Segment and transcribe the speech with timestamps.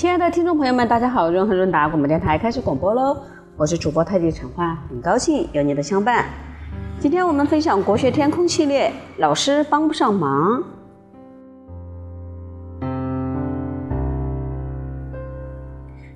[0.00, 1.30] 亲爱的听众朋友们，大家好！
[1.30, 3.14] 润和润达广播电台开始广播喽，
[3.54, 6.24] 我是主播太极陈花，很高兴有你的相伴。
[6.98, 10.62] 今天我们分享国学天空系列，老师帮不上忙。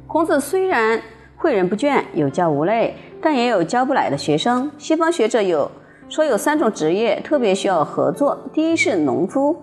[0.06, 0.98] 孔子虽然
[1.38, 4.70] 诲人不倦，有教无类，但也有教不来的学生。
[4.78, 5.70] 西方学者有
[6.08, 9.54] 说有三种职业特别需要合作，第一是农夫。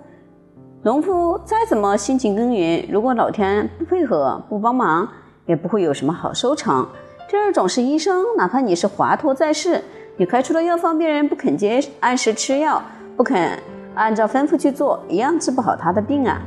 [0.83, 5.07] 农夫再怎么辛勤耕耘，如果老天不配合、不帮忙，
[5.45, 6.87] 也不会有什么好收成。
[7.29, 9.79] 第二种是医生，哪怕你是华佗在世，
[10.17, 12.81] 你开出的药方，病人不肯接按时吃药，
[13.15, 13.59] 不肯
[13.93, 16.41] 按照吩咐去做，一样治不好他的病啊。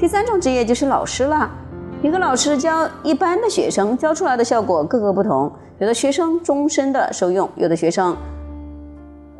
[0.00, 1.48] 第三种职业就是老师了。
[2.02, 8.16] 一个老师教一般的学生，教出来的效果各个不同，有的学生终身的受用，有的学生。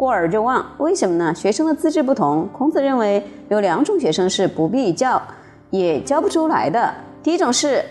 [0.00, 1.34] 过而就忘，为什么呢？
[1.34, 2.48] 学生的资质不同。
[2.54, 5.20] 孔子认为有两种学生是不必教，
[5.68, 6.94] 也教不出来的。
[7.22, 7.84] 第一种是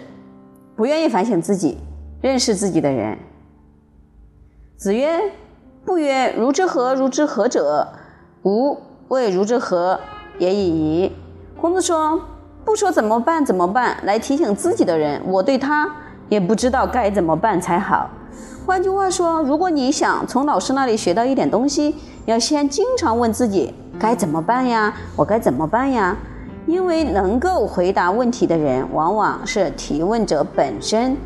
[0.76, 1.78] 不愿意反省自己、
[2.20, 3.16] 认识自己的人。
[4.76, 5.20] 子曰
[5.86, 7.88] ：“不曰如之何如之何者，
[8.42, 8.76] 吾
[9.10, 10.00] 谓如之何
[10.40, 11.12] 也已矣。”
[11.62, 12.20] 孔子说
[12.66, 15.88] ：“不说怎么办怎么办来提醒自己的人，我对他
[16.30, 18.10] 也不知道该怎么办才好。”
[18.66, 24.94] 换句话说，如果你想从老师那里学到一点东西，要先经常问自己该怎么办呀？
[25.16, 26.16] 我该怎么办呀？
[26.68, 31.18] 因为能够回答问题的人，往往是提问者本身。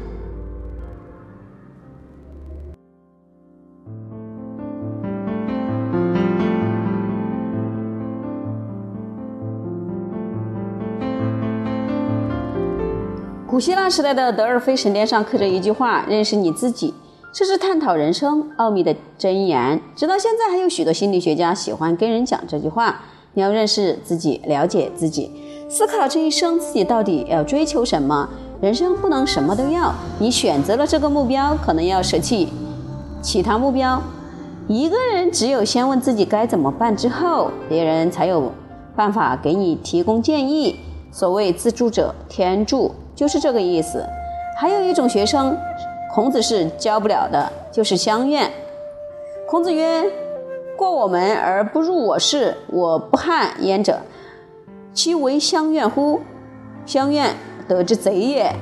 [13.53, 16.91] 古希腊时代的德尔菲神殿上刻着一句话：“认识你自己。”
[17.31, 23.01] 这是探讨人生奥秘的箴言，直到现在还有许多心理学家喜欢跟人讲这句话。
[23.35, 25.29] 你要认识自己，了解自己，
[25.69, 28.27] 思考这一生自己到底要追求什么。
[28.59, 32.47] 人生不能什么都要，你选择了这个目标，可能要舍弃
[33.21, 34.01] 其他目标。
[34.67, 38.51] 一个人只有先问自己该怎么办之后，别人才有
[38.95, 40.79] 办法给你提供建议。
[41.11, 44.05] 所谓自助者天助，就是这个意思。
[44.57, 45.57] 还有一种学生。
[46.13, 48.47] 孔子是教不了的，就是乡愿。
[49.47, 50.05] 孔子曰
[50.77, 53.99] ：“过我门而不入我室，我不憾焉者，
[54.93, 56.21] 其为乡愿乎？
[56.85, 57.35] 乡愿
[57.67, 58.53] 得之贼也。”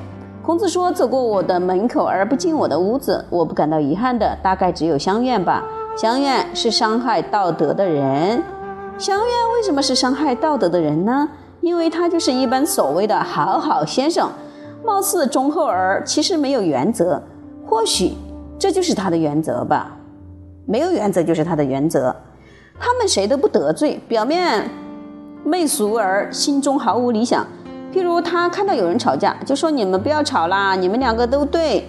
[0.42, 5.62] 孔子说：“走过我的门口而不进我的屋子，我不感到遗憾的，大概只有乡愿吧。
[5.94, 8.42] 乡愿是伤害道德的人。
[8.96, 11.28] 乡愿为什么是伤害道德的人呢？
[11.62, 14.28] 因为他就是一般所谓的好好先生，
[14.84, 17.22] 貌似忠厚而其实没有原则。”
[17.66, 18.12] 或许
[18.58, 19.96] 这就是他的原则吧，
[20.66, 22.14] 没有原则就是他的原则。
[22.78, 24.68] 他们谁都不得罪，表面
[25.44, 27.46] 媚俗而心中毫无理想。
[27.94, 31.88] 譬如他看到有人吵架，就说你们不要吵啦，你们两个都对。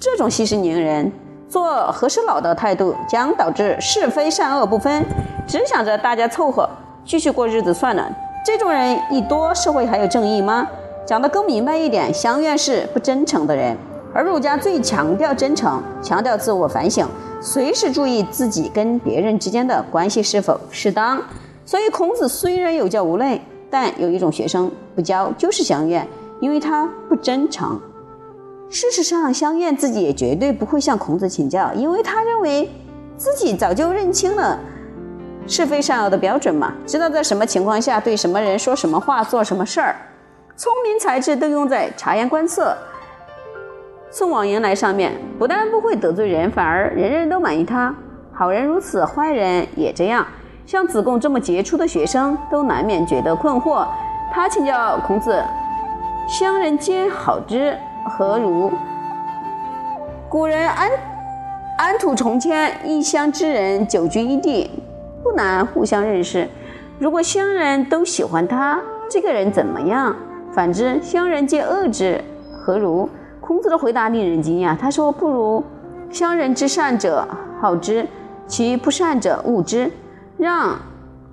[0.00, 1.12] 这种息事宁人、
[1.48, 5.04] 做和事佬的态度，将导致是非善恶不分，
[5.46, 6.68] 只想着大家凑合
[7.04, 8.10] 继续过日子算了。
[8.44, 10.68] 这种人一多，社会还有正义吗？
[11.06, 13.76] 讲得更明白一点，相愿是不真诚的人。
[14.12, 17.06] 而儒家最强调真诚，强调自我反省，
[17.40, 21.22] 随时注意自己跟别人之间的关系是否适当。
[21.64, 26.06] 所以，孔子虽然有教无类，但有一种学生不教就是相怨，
[26.40, 27.80] 因为他不真诚。
[28.68, 32.68] 事实上，相怨自己也绝对不会向孔子请教，因为他认为
[33.16, 34.58] 自己早就认清了
[35.46, 39.96] 是非善恶的标准嘛，知道在什么情况下对什么人说什么话、做什么事儿，
[40.56, 42.76] 聪明才智都用在察言观色。
[44.10, 47.94] 送往迎来上面不但不会得罪人，反而人人都满意他。
[48.32, 50.26] 好人如此，坏人也这样。
[50.64, 53.86] 像子贡这么杰出的学生，都难免觉得困惑。
[54.32, 55.42] 他请教孔子
[56.28, 58.72] ：“乡人皆好之，何如？”
[60.30, 60.90] 古人安
[61.78, 64.70] 安土重迁，异乡之人久居一地，
[65.22, 66.48] 不难互相认识。
[66.98, 68.80] 如果乡人都喜欢他，
[69.10, 70.14] 这个人怎么样？
[70.52, 72.22] 反之，乡人皆恶之，
[72.52, 73.08] 何如？
[73.40, 74.76] 孔子的回答令人惊讶。
[74.76, 75.62] 他说：“不如
[76.10, 77.26] 乡人之善者
[77.60, 78.06] 好之，
[78.46, 79.90] 其不善者恶之。
[80.38, 80.76] 让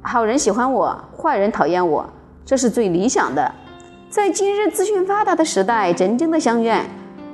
[0.01, 2.06] 好人喜欢我，坏人讨厌我，
[2.45, 3.51] 这是最理想的。
[4.09, 6.83] 在今日资讯发达的时代，真正的相愿，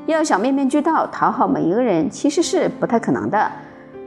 [0.07, 3.52] 要想面面俱到，讨好每一个人，其实是不太可能的。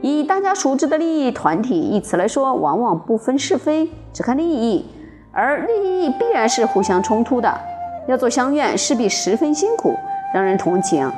[0.01, 4.85] 以大家熟知的利益团体一词来说，往往不分是非，只看利益，
[5.31, 7.53] 而利益必然是互相冲突的。
[8.07, 9.95] 要做相怨，势必十分辛苦。”
[10.31, 11.11] 让人同情。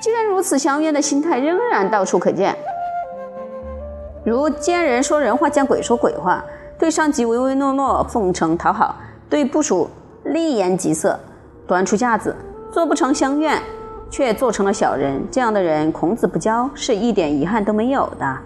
[0.00, 2.56] 既然如此，相怨的心态仍然到处可见。
[4.24, 6.42] 如见人说人话，见鬼说鬼话；
[6.78, 8.96] 对上级唯唯诺诺，奉承讨好；
[9.28, 9.90] 对部属
[10.24, 11.20] 厉言疾色，
[11.66, 12.34] 端出架子，
[12.72, 13.60] 做不成乡愿，
[14.10, 15.22] 却做成了小人。
[15.30, 18.38] 这样的人，孔子不教，是一点遗憾都没有的。